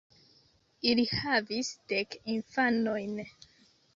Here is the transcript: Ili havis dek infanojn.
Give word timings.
Ili 0.91 1.03
havis 1.17 1.69
dek 1.93 2.17
infanojn. 2.37 3.13